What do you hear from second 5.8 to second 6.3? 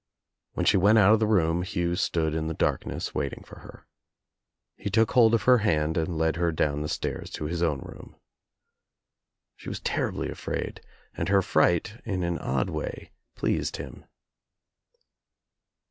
and